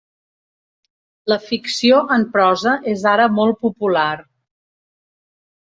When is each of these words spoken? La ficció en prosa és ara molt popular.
La 1.31 1.37
ficció 1.49 1.99
en 2.17 2.25
prosa 2.37 2.75
és 2.95 3.07
ara 3.13 3.29
molt 3.39 3.61
popular. 3.69 4.09